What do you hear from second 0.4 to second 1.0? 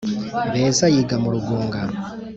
beza